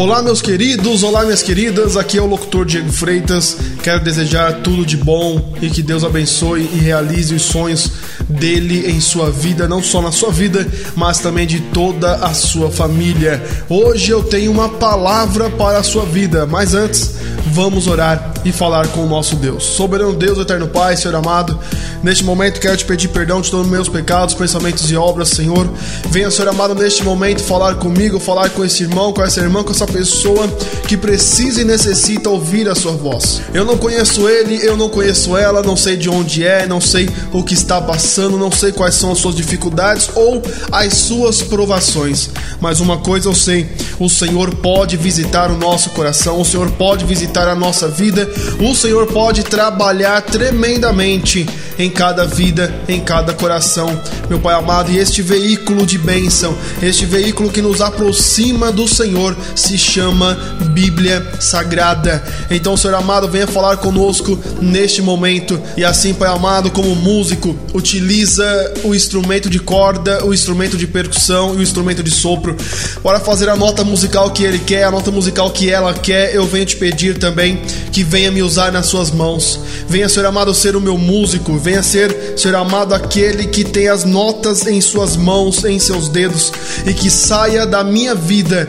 [0.00, 1.96] Olá, meus queridos, olá, minhas queridas.
[1.96, 3.56] Aqui é o locutor Diego Freitas.
[3.82, 7.90] Quero desejar tudo de bom e que Deus abençoe e realize os sonhos
[8.28, 10.64] dele em sua vida, não só na sua vida,
[10.94, 13.42] mas também de toda a sua família.
[13.68, 17.14] Hoje eu tenho uma palavra para a sua vida, mas antes,
[17.48, 19.64] vamos orar e falar com o nosso Deus.
[19.64, 21.58] Soberano Deus, eterno Pai, Senhor amado,
[22.02, 25.68] neste momento quero te pedir perdão de todos os meus pecados, pensamentos e obras, Senhor.
[26.10, 29.72] Venha, Senhor amado, neste momento falar comigo, falar com esse irmão, com essa irmã, com
[29.72, 30.48] essa pessoa
[30.86, 33.40] que precisa e necessita ouvir a sua voz.
[33.52, 37.08] Eu não conheço ele, eu não conheço ela, não sei de onde é, não sei
[37.32, 40.42] o que está passando, não sei quais são as suas dificuldades ou
[40.72, 42.30] as suas provações.
[42.60, 47.04] Mas uma coisa eu sei: o Senhor pode visitar o nosso coração, o Senhor pode
[47.04, 48.28] visitar a nossa vida,
[48.60, 51.46] o Senhor pode trabalhar tremendamente
[51.78, 54.90] em cada vida, em cada coração, meu Pai amado.
[54.90, 60.36] E este veículo de bênção, este veículo que nos aproxima do Senhor, se chama
[60.72, 62.22] Bíblia Sagrada.
[62.50, 65.60] Então, Senhor amado, venha falar conosco neste momento.
[65.76, 71.54] E assim, Pai amado, como músico, utiliza o instrumento de corda, o instrumento de percussão
[71.54, 72.56] e o instrumento de sopro
[73.02, 76.34] para fazer a nota musical que ele quer, a nota musical que ela quer.
[76.34, 79.60] Eu venho te pedir também que venha me usar nas suas mãos.
[79.88, 81.56] Venha, Senhor amado, ser o meu músico.
[81.58, 86.52] Venha ser, Senhor amado, aquele que tem as notas em suas mãos, em seus dedos
[86.86, 88.68] e que saia da minha vida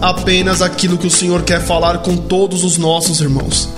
[0.00, 3.68] apenas aquilo que o Senhor quer falar com todos os nossos irmãos.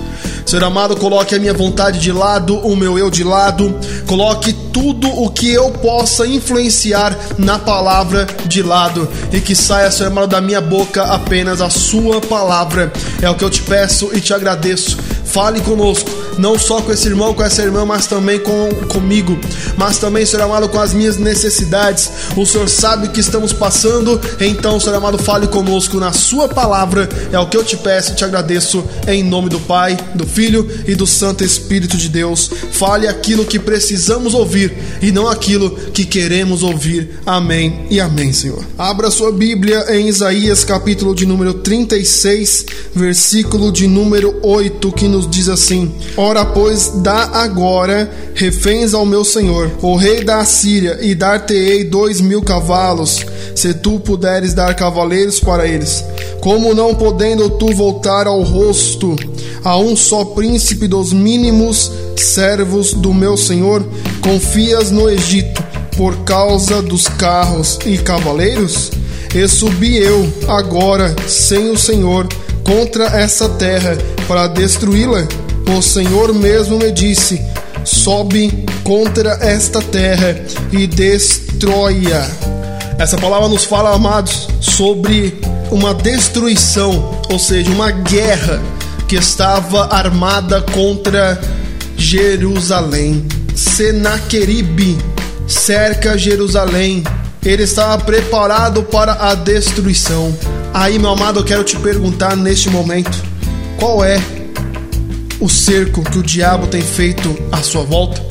[0.45, 5.09] Senhor amado, coloque a minha vontade de lado, o meu eu de lado, coloque tudo
[5.09, 10.39] o que eu possa influenciar na palavra de lado e que saia, Senhor amado, da
[10.39, 12.93] minha boca apenas a Sua palavra.
[13.21, 14.97] É o que eu te peço e te agradeço.
[15.25, 19.37] Fale conosco não só com esse irmão, com essa irmã, mas também com, comigo,
[19.77, 22.09] mas também, Senhor amado, com as minhas necessidades.
[22.35, 27.09] O Senhor sabe o que estamos passando, então, Senhor amado, fale conosco na Sua palavra.
[27.31, 30.67] É o que eu te peço e te agradeço em nome do Pai, do Filho
[30.87, 32.49] e do Santo Espírito de Deus.
[32.71, 37.19] Fale aquilo que precisamos ouvir e não aquilo que queremos ouvir.
[37.25, 38.63] Amém e amém, Senhor.
[38.77, 45.29] Abra sua Bíblia em Isaías, capítulo de número 36, versículo de número 8, que nos
[45.29, 45.93] diz assim:
[46.27, 52.19] Ora, pois, dá agora reféns ao meu senhor, o rei da Assíria, e dar-te-ei dois
[52.19, 56.03] mil cavalos, se tu puderes dar cavaleiros para eles.
[56.41, 59.15] Como não podendo tu voltar ao rosto
[59.63, 63.87] a um só príncipe dos mínimos servos do meu senhor,
[64.21, 65.63] confias no Egito
[65.95, 68.91] por causa dos carros e cavaleiros?
[69.33, 72.27] E subi eu agora sem o Senhor
[72.65, 75.25] contra essa terra para destruí-la?
[75.75, 77.41] O Senhor mesmo me disse:
[77.83, 80.39] sobe contra esta terra
[80.71, 82.25] e destrói-a.
[82.97, 85.39] Essa palavra nos fala, amados, sobre
[85.69, 88.61] uma destruição, ou seja, uma guerra
[89.07, 91.39] que estava armada contra
[91.95, 93.25] Jerusalém.
[93.55, 94.97] Senaqueribe
[95.47, 97.03] cerca Jerusalém.
[97.43, 100.35] Ele estava preparado para a destruição.
[100.73, 103.23] Aí, meu amado, eu quero te perguntar neste momento:
[103.79, 104.19] qual é
[105.39, 108.21] o cerco que o diabo tem feito à sua volta?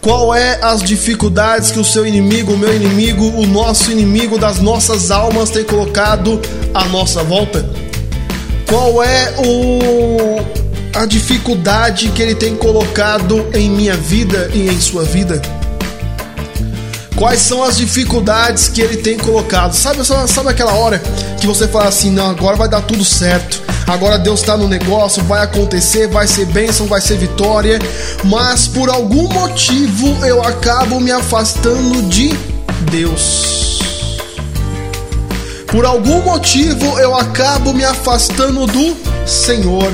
[0.00, 4.58] Qual é as dificuldades que o seu inimigo, o meu inimigo, o nosso inimigo das
[4.58, 6.40] nossas almas tem colocado
[6.72, 7.68] à nossa volta?
[8.66, 10.40] Qual é o
[10.98, 15.40] a dificuldade que ele tem colocado em minha vida e em sua vida?
[17.14, 19.74] Quais são as dificuldades que ele tem colocado?
[19.74, 20.98] Sabe, sabe aquela hora
[21.38, 25.22] que você fala assim: não, agora vai dar tudo certo agora Deus está no negócio,
[25.24, 27.78] vai acontecer, vai ser bênção, vai ser vitória,
[28.24, 32.28] mas por algum motivo eu acabo me afastando de
[32.90, 33.80] Deus.
[35.66, 38.96] Por algum motivo eu acabo me afastando do
[39.26, 39.92] Senhor.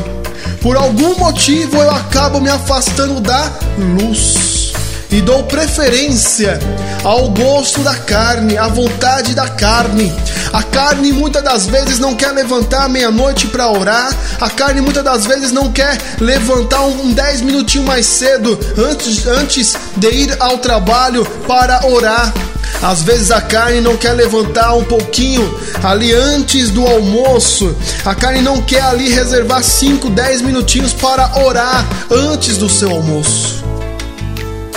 [0.61, 4.73] Por algum motivo eu acabo me afastando da luz
[5.11, 6.59] e dou preferência
[7.05, 10.13] ao gosto da carne, à vontade da carne.
[10.57, 14.11] A carne muitas das vezes não quer levantar meia-noite para orar,
[14.41, 19.75] a carne muitas das vezes não quer levantar um 10 minutinhos mais cedo antes, antes
[19.99, 22.33] de ir ao trabalho para orar.
[22.83, 27.77] Às vezes a carne não quer levantar um pouquinho ali antes do almoço.
[28.03, 33.63] A carne não quer ali reservar 5, 10 minutinhos para orar antes do seu almoço.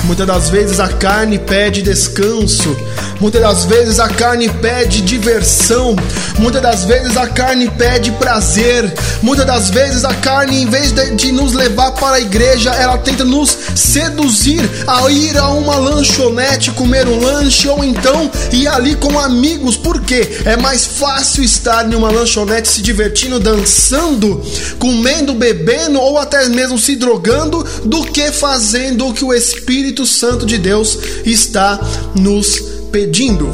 [0.04, 2.76] Muitas das vezes a carne pede descanso,
[3.20, 5.94] Muitas das vezes a carne pede diversão,
[6.38, 11.16] muitas das vezes a carne pede prazer, muitas das vezes a carne, em vez de,
[11.16, 16.72] de, nos levar para a igreja, ela tenta nos seduzir a ir a uma lanchonete,
[16.72, 21.96] comer um lanche ou então ir ali com amigos, porque é mais fácil estar em
[21.96, 24.42] uma lanchonete se divertindo, dançando,
[24.80, 30.46] comendo, bebendo ou até mesmo se drogando, do que fazendo o que o Espírito Santo
[30.46, 31.78] de Deus está
[32.16, 33.52] nos pedindo.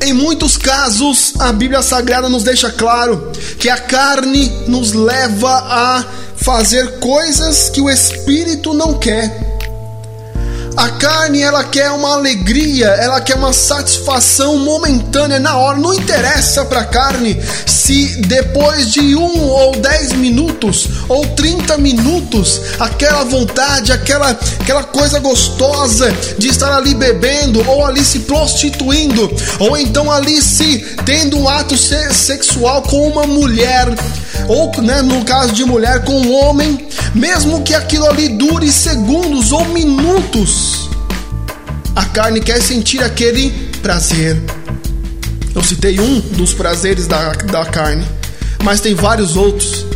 [0.00, 6.04] Em muitos casos, a Bíblia Sagrada nos deixa claro que a carne nos leva a
[6.36, 9.56] fazer coisas que o espírito não quer.
[10.76, 15.78] A carne, ela quer uma alegria, ela quer uma satisfação momentânea na hora.
[15.78, 22.60] Não interessa para a carne se depois de um ou dez minutos ou trinta minutos,
[22.78, 29.76] aquela vontade, aquela, aquela coisa gostosa de estar ali bebendo ou ali se prostituindo ou
[29.76, 33.88] então ali se tendo um ato sexual com uma mulher
[34.48, 39.52] ou né, no caso de mulher com um homem, mesmo que aquilo ali dure segundos
[39.52, 40.88] ou minutos,
[41.94, 43.50] a carne quer sentir aquele
[43.82, 44.40] prazer.
[45.54, 48.04] Eu citei um dos prazeres da, da carne,
[48.62, 49.86] mas tem vários outros.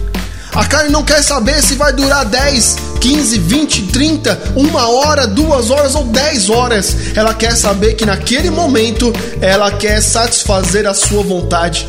[0.55, 5.70] A carne não quer saber se vai durar 10, 15, 20, 30, uma hora, duas
[5.70, 6.97] horas ou 10 horas.
[7.17, 11.88] Ela quer saber que naquele momento ela quer satisfazer a sua vontade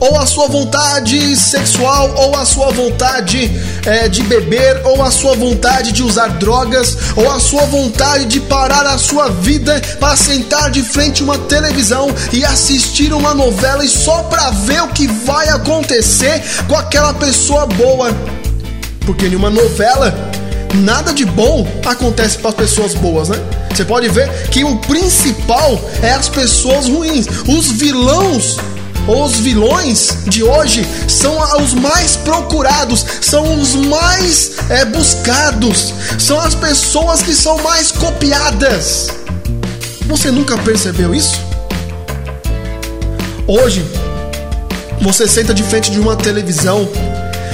[0.00, 3.50] ou a sua vontade sexual, ou a sua vontade
[3.84, 8.40] é, de beber, ou a sua vontade de usar drogas, ou a sua vontade de
[8.40, 13.84] parar a sua vida para sentar de frente a uma televisão e assistir uma novela
[13.84, 18.14] e só para ver o que vai acontecer com aquela pessoa boa.
[19.04, 20.14] Porque em uma novela
[20.74, 23.38] nada de bom acontece para as pessoas boas, né?
[23.70, 28.56] Você pode ver que o principal é as pessoas ruins, os vilões
[29.06, 36.54] os vilões de hoje são os mais procurados, são os mais é, buscados, são as
[36.54, 39.08] pessoas que são mais copiadas.
[40.06, 41.40] Você nunca percebeu isso?
[43.46, 43.84] Hoje,
[45.00, 46.88] você senta de frente de uma televisão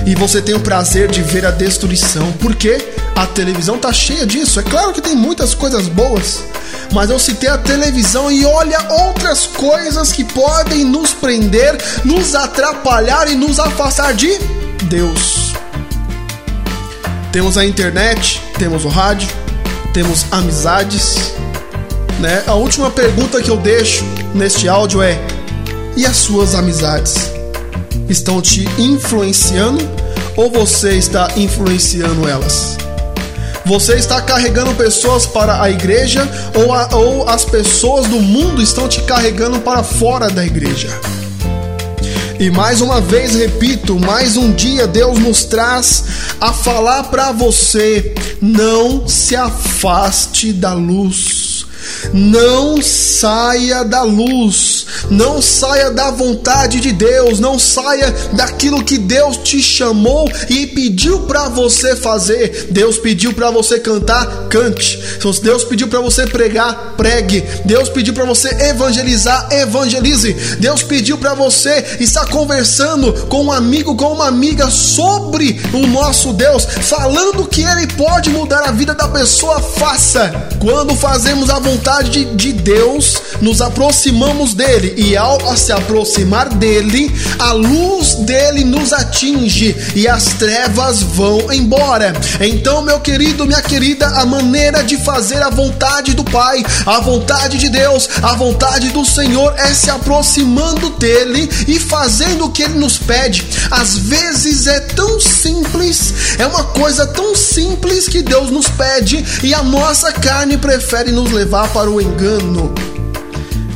[0.06, 2.32] e você tem o prazer de ver a destruição.
[2.32, 2.82] Por quê?
[3.14, 4.58] A televisão tá cheia disso.
[4.58, 6.42] É claro que tem muitas coisas boas,
[6.92, 13.30] mas eu citei a televisão e olha outras coisas que podem nos prender, nos atrapalhar
[13.30, 14.38] e nos afastar de
[14.84, 15.54] Deus.
[17.32, 19.28] Temos a internet, temos o rádio,
[19.94, 21.32] temos amizades,
[22.20, 22.44] né?
[22.46, 24.04] A última pergunta que eu deixo
[24.34, 25.18] neste áudio é:
[25.96, 27.32] e as suas amizades
[28.08, 29.88] estão te influenciando
[30.36, 32.81] ou você está influenciando elas?
[33.64, 38.88] Você está carregando pessoas para a igreja ou, a, ou as pessoas do mundo estão
[38.88, 40.88] te carregando para fora da igreja?
[42.40, 46.04] E mais uma vez repito, mais um dia Deus nos traz
[46.40, 51.51] a falar para você: não se afaste da luz.
[52.12, 59.36] Não saia da luz, não saia da vontade de Deus, não saia daquilo que Deus
[59.38, 62.68] te chamou e pediu para você fazer.
[62.70, 65.00] Deus pediu para você cantar, cante.
[65.42, 67.42] Deus pediu para você pregar, pregue.
[67.64, 70.32] Deus pediu para você evangelizar, evangelize.
[70.58, 76.32] Deus pediu para você estar conversando com um amigo, com uma amiga sobre o nosso
[76.32, 80.30] Deus, falando que ele pode mudar a vida da pessoa, faça.
[80.60, 86.48] Quando fazemos a vontade vontade de, de Deus, nos aproximamos dele e ao se aproximar
[86.48, 92.14] dele, a luz dele nos atinge e as trevas vão embora.
[92.40, 97.58] Então, meu querido, minha querida, a maneira de fazer a vontade do Pai, a vontade
[97.58, 102.78] de Deus, a vontade do Senhor é se aproximando dele e fazendo o que ele
[102.78, 103.46] nos pede.
[103.70, 109.52] Às vezes é tão simples, é uma coisa tão simples que Deus nos pede e
[109.52, 112.91] a nossa carne prefere nos levar para para o engano.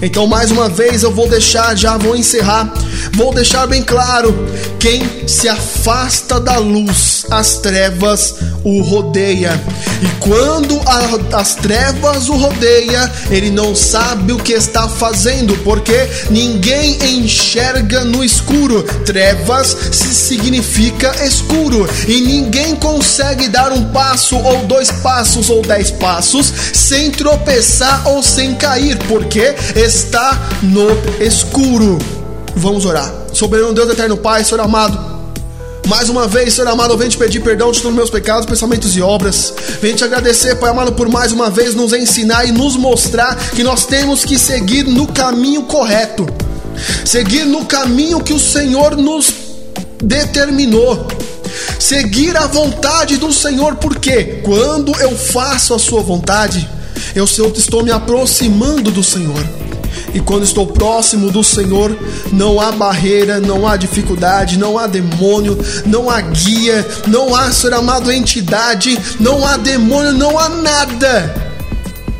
[0.02, 2.72] Então, mais uma vez, eu vou deixar, já vou encerrar,
[3.14, 4.34] vou deixar bem claro:
[4.78, 9.60] quem se afasta da luz, as trevas o rodeia.
[10.02, 16.08] E quando a, as trevas o rodeia, ele não sabe o que está fazendo, porque
[16.30, 18.82] ninguém enxerga no escuro.
[19.04, 26.52] Trevas significa escuro, e ninguém consegue dar um passo, ou dois passos, ou dez passos,
[26.72, 29.54] sem tropeçar ou sem cair, porque
[29.86, 30.88] está no
[31.22, 31.98] escuro.
[32.56, 33.12] Vamos orar.
[33.32, 35.16] Soberano Deus eterno Pai, Senhor amado.
[35.86, 38.44] Mais uma vez, Senhor amado, eu venho te pedir perdão de todos os meus pecados,
[38.44, 39.54] pensamentos e obras.
[39.80, 43.62] Venho te agradecer, Pai amado, por mais uma vez nos ensinar e nos mostrar que
[43.62, 46.26] nós temos que seguir no caminho correto.
[47.04, 49.32] Seguir no caminho que o Senhor nos
[50.02, 51.06] determinou.
[51.78, 56.68] Seguir a vontade do Senhor, porque quando eu faço a sua vontade,
[57.14, 59.65] eu estou me aproximando do Senhor.
[60.14, 61.96] E quando estou próximo do Senhor,
[62.32, 67.74] não há barreira, não há dificuldade, não há demônio, não há guia, não há ser
[67.74, 71.46] amado entidade, não há demônio, não há nada